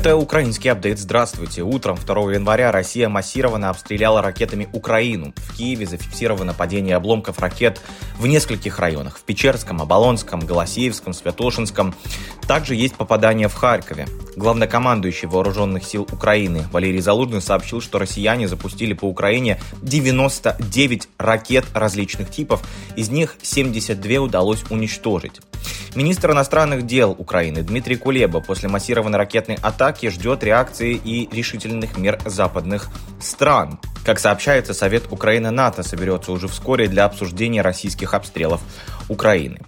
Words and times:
Это 0.00 0.16
украинский 0.16 0.70
апдейт. 0.70 0.98
Здравствуйте. 0.98 1.60
Утром 1.60 1.98
2 1.98 2.32
января 2.32 2.72
Россия 2.72 3.10
массированно 3.10 3.68
обстреляла 3.68 4.22
ракетами 4.22 4.66
Украину. 4.72 5.34
В 5.36 5.54
Киеве 5.54 5.84
зафиксировано 5.84 6.54
падение 6.54 6.96
обломков 6.96 7.38
ракет 7.38 7.82
в 8.18 8.26
нескольких 8.26 8.78
районах. 8.78 9.18
В 9.18 9.24
Печерском, 9.24 9.82
Оболонском, 9.82 10.40
Голосеевском, 10.40 11.12
Святошинском. 11.12 11.94
Также 12.48 12.76
есть 12.76 12.94
попадания 12.94 13.48
в 13.48 13.52
Харькове. 13.52 14.08
Главнокомандующий 14.36 15.28
Вооруженных 15.28 15.84
сил 15.84 16.08
Украины 16.10 16.66
Валерий 16.72 17.02
Залужный 17.02 17.42
сообщил, 17.42 17.82
что 17.82 17.98
россияне 17.98 18.48
запустили 18.48 18.94
по 18.94 19.04
Украине 19.04 19.60
99 19.82 21.10
ракет 21.18 21.66
различных 21.74 22.30
типов. 22.30 22.66
Из 22.96 23.10
них 23.10 23.36
72 23.42 24.14
удалось 24.14 24.64
уничтожить. 24.70 25.42
Министр 25.96 26.30
иностранных 26.30 26.86
дел 26.86 27.16
Украины 27.18 27.62
Дмитрий 27.62 27.96
Кулеба 27.96 28.40
после 28.40 28.68
массированной 28.68 29.18
ракетной 29.18 29.58
атаки 29.60 30.08
ждет 30.08 30.44
реакции 30.44 30.94
и 30.94 31.28
решительных 31.34 31.98
мер 31.98 32.20
западных 32.24 32.90
стран. 33.20 33.80
Как 34.04 34.20
сообщается, 34.20 34.72
Совет 34.72 35.10
Украины-НАТО 35.10 35.82
соберется 35.82 36.30
уже 36.30 36.46
вскоре 36.46 36.86
для 36.86 37.04
обсуждения 37.04 37.60
российских 37.60 38.14
обстрелов 38.14 38.60
Украины. 39.08 39.58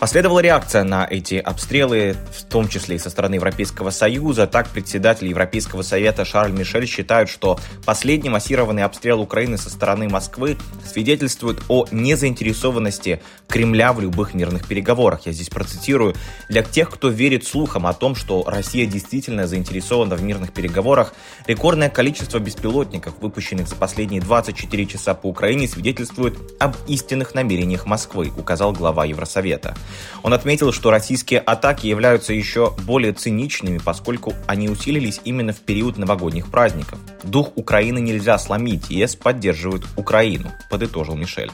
Последовала 0.00 0.40
реакция 0.40 0.82
на 0.82 1.06
эти 1.08 1.34
обстрелы, 1.34 2.16
в 2.32 2.44
том 2.44 2.68
числе 2.68 2.96
и 2.96 2.98
со 2.98 3.10
стороны 3.10 3.34
Европейского 3.34 3.90
Союза. 3.90 4.46
Так, 4.46 4.70
председатель 4.70 5.28
Европейского 5.28 5.82
Совета 5.82 6.24
Шарль 6.24 6.52
Мишель 6.52 6.86
считает, 6.86 7.28
что 7.28 7.60
последний 7.84 8.30
массированный 8.30 8.82
обстрел 8.82 9.20
Украины 9.20 9.58
со 9.58 9.68
стороны 9.68 10.08
Москвы 10.08 10.56
свидетельствует 10.90 11.58
о 11.68 11.84
незаинтересованности 11.90 13.20
Кремля 13.46 13.92
в 13.92 14.00
любых 14.00 14.32
мирных 14.32 14.66
переговорах. 14.66 15.26
Я 15.26 15.32
здесь 15.32 15.50
процитирую. 15.50 16.14
Для 16.48 16.62
тех, 16.62 16.88
кто 16.88 17.10
верит 17.10 17.46
слухам 17.46 17.86
о 17.86 17.92
том, 17.92 18.14
что 18.14 18.42
Россия 18.46 18.86
действительно 18.86 19.46
заинтересована 19.46 20.16
в 20.16 20.22
мирных 20.22 20.54
переговорах, 20.54 21.12
рекордное 21.46 21.90
количество 21.90 22.38
беспилотников, 22.38 23.18
выпущенных 23.20 23.68
за 23.68 23.76
последние 23.76 24.22
24 24.22 24.86
часа 24.86 25.12
по 25.12 25.26
Украине, 25.26 25.68
свидетельствует 25.68 26.38
об 26.58 26.74
истинных 26.86 27.34
намерениях 27.34 27.84
Москвы, 27.84 28.32
указал 28.34 28.72
глава 28.72 29.04
Евросовета. 29.04 29.76
Он 30.22 30.34
отметил, 30.34 30.72
что 30.72 30.90
российские 30.90 31.40
атаки 31.40 31.86
являются 31.86 32.32
еще 32.32 32.74
более 32.84 33.12
циничными, 33.12 33.78
поскольку 33.78 34.34
они 34.46 34.68
усилились 34.68 35.20
именно 35.24 35.52
в 35.52 35.60
период 35.60 35.98
новогодних 35.98 36.50
праздников. 36.50 36.98
Дух 37.22 37.52
Украины 37.56 37.98
нельзя 38.00 38.38
сломить, 38.38 38.90
ЕС 38.90 39.16
поддерживает 39.16 39.84
Украину, 39.96 40.52
подытожил 40.68 41.16
Мишель. 41.16 41.50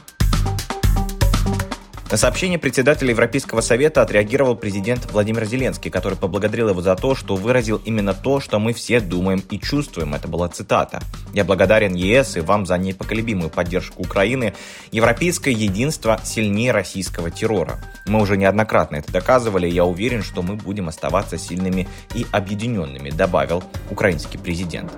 На 2.09 2.15
сообщение 2.15 2.57
председателя 2.57 3.09
Европейского 3.09 3.59
совета 3.59 4.01
отреагировал 4.01 4.55
президент 4.55 5.11
Владимир 5.11 5.43
Зеленский, 5.43 5.91
который 5.91 6.17
поблагодарил 6.17 6.69
его 6.69 6.81
за 6.81 6.95
то, 6.95 7.15
что 7.15 7.35
выразил 7.35 7.81
именно 7.83 8.13
то, 8.13 8.39
что 8.39 8.59
мы 8.59 8.71
все 8.71 9.01
думаем 9.01 9.43
и 9.51 9.59
чувствуем. 9.59 10.13
Это 10.13 10.29
была 10.29 10.47
цитата. 10.47 11.01
«Я 11.33 11.43
благодарен 11.43 11.95
ЕС 11.95 12.37
и 12.37 12.39
вам 12.39 12.65
за 12.65 12.77
непоколебимую 12.77 13.49
поддержку 13.49 14.03
Украины. 14.03 14.53
Европейское 14.91 15.53
единство 15.53 16.17
сильнее 16.23 16.71
российского 16.71 17.29
террора. 17.29 17.83
Мы 18.05 18.21
уже 18.21 18.37
неоднократно 18.37 18.95
это 18.95 19.11
доказывали, 19.11 19.67
и 19.67 19.73
я 19.73 19.83
уверен, 19.83 20.23
что 20.23 20.41
мы 20.41 20.55
будем 20.55 20.87
оставаться 20.87 21.37
сильными 21.37 21.89
и 22.15 22.25
объединенными», 22.31 23.09
добавил 23.09 23.65
украинский 23.91 24.39
президент. 24.39 24.93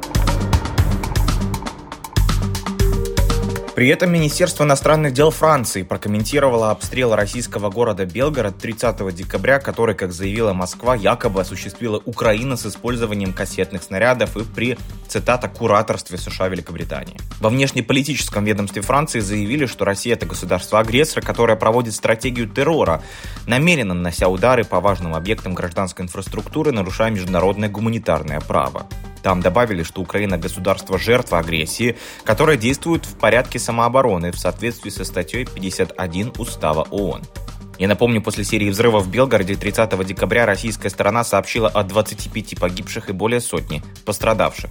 При 3.80 3.88
этом 3.88 4.12
Министерство 4.12 4.66
иностранных 4.66 5.14
дел 5.14 5.32
Франции 5.32 5.84
прокомментировало 5.84 6.70
обстрел 6.70 7.16
российского 7.16 7.70
города 7.70 8.06
Белгород 8.06 8.58
30 8.58 9.16
декабря, 9.16 9.60
который, 9.60 9.96
как 9.96 10.12
заявила 10.12 10.52
Москва, 10.52 10.96
якобы 10.96 11.40
осуществила 11.40 12.02
Украина 12.04 12.58
с 12.58 12.66
использованием 12.66 13.32
кассетных 13.32 13.82
снарядов 13.82 14.36
и 14.36 14.44
при, 14.44 14.78
цитата, 15.08 15.48
кураторстве 15.48 16.18
США 16.18 16.50
Великобритании. 16.50 17.16
Во 17.40 17.48
внешнеполитическом 17.48 18.44
ведомстве 18.44 18.82
Франции 18.82 19.22
заявили, 19.22 19.66
что 19.66 19.86
Россия 19.86 20.16
это 20.16 20.26
государство-агрессор, 20.26 21.24
которое 21.24 21.56
проводит 21.56 21.96
стратегию 21.96 22.50
террора, 22.50 23.02
намеренно 23.48 23.94
нанося 23.94 24.28
удары 24.28 24.66
по 24.66 24.82
важным 24.82 25.16
объектам 25.16 25.54
гражданской 25.54 26.04
инфраструктуры, 26.04 26.74
нарушая 26.74 27.12
международное 27.12 27.70
гуманитарное 27.70 28.42
право. 28.42 28.90
Там 29.24 29.42
добавили, 29.42 29.84
что 29.84 30.02
Украина 30.02 30.38
государство 30.38 30.98
жертва 30.98 31.40
агрессии, 31.40 31.98
которое 32.24 32.58
действует 32.58 33.06
в 33.06 33.16
порядке 33.16 33.60
самообороны 33.60 34.32
в 34.32 34.40
соответствии 34.40 34.90
со 34.90 35.04
статьей 35.04 35.46
51 35.46 36.34
Устава 36.38 36.88
ООН. 36.90 37.24
Я 37.78 37.88
напомню, 37.88 38.22
после 38.22 38.44
серии 38.44 38.70
взрывов 38.70 39.06
в 39.06 39.10
Белгороде 39.10 39.56
30 39.56 40.06
декабря 40.06 40.46
российская 40.46 40.90
сторона 40.90 41.24
сообщила 41.24 41.70
о 41.70 41.84
25 41.84 42.60
погибших 42.60 43.10
и 43.10 43.14
более 43.14 43.40
сотни 43.40 43.82
пострадавших. 44.06 44.70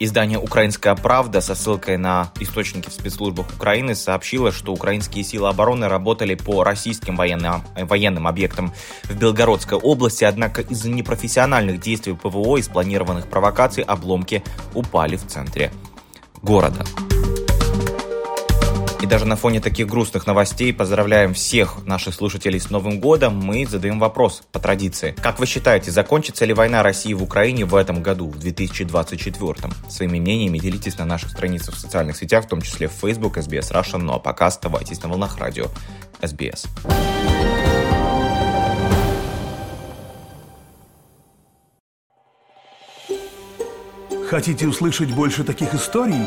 Издание 0.00 0.40
«Украинская 0.40 0.96
правда» 0.96 1.40
со 1.40 1.54
ссылкой 1.54 1.98
на 1.98 2.32
источники 2.40 2.88
в 2.88 2.92
спецслужбах 2.92 3.46
Украины 3.54 3.94
сообщило, 3.94 4.50
что 4.50 4.72
украинские 4.72 5.22
силы 5.22 5.48
обороны 5.48 5.88
работали 5.88 6.34
по 6.34 6.64
российским 6.64 7.14
военным, 7.14 7.62
военным 7.76 8.26
объектам 8.26 8.72
в 9.04 9.16
Белгородской 9.16 9.78
области, 9.78 10.24
однако 10.24 10.62
из-за 10.62 10.90
непрофессиональных 10.90 11.80
действий 11.80 12.14
ПВО 12.14 12.56
и 12.56 12.62
спланированных 12.62 13.28
провокаций 13.28 13.84
обломки 13.84 14.42
упали 14.74 15.14
в 15.14 15.26
центре 15.28 15.72
города. 16.42 16.84
И 19.04 19.06
даже 19.06 19.26
на 19.26 19.36
фоне 19.36 19.60
таких 19.60 19.86
грустных 19.86 20.26
новостей 20.26 20.72
поздравляем 20.72 21.34
всех 21.34 21.84
наших 21.84 22.14
слушателей 22.14 22.58
с 22.58 22.70
Новым 22.70 23.00
годом. 23.00 23.36
Мы 23.36 23.66
задаем 23.66 23.98
вопрос 23.98 24.42
по 24.50 24.58
традиции. 24.58 25.14
Как 25.22 25.38
вы 25.38 25.44
считаете, 25.44 25.90
закончится 25.90 26.46
ли 26.46 26.54
война 26.54 26.82
России 26.82 27.12
в 27.12 27.22
Украине 27.22 27.66
в 27.66 27.74
этом 27.74 28.02
году, 28.02 28.30
в 28.30 28.38
2024? 28.38 29.56
Своими 29.90 30.20
мнениями 30.20 30.56
делитесь 30.56 30.96
на 30.96 31.04
наших 31.04 31.32
страницах 31.32 31.74
в 31.74 31.78
социальных 31.78 32.16
сетях, 32.16 32.46
в 32.46 32.48
том 32.48 32.62
числе 32.62 32.88
в 32.88 32.92
Facebook, 32.92 33.36
SBS 33.36 33.72
Russian. 33.72 33.98
Ну 33.98 34.14
а 34.14 34.18
пока 34.18 34.46
оставайтесь 34.46 35.02
на 35.02 35.10
волнах 35.10 35.36
радио 35.36 35.66
SBS. 36.22 36.66
Хотите 44.30 44.66
услышать 44.66 45.12
больше 45.12 45.44
таких 45.44 45.74
историй? 45.74 46.26